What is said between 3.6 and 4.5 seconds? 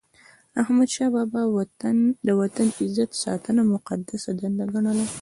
مقدسه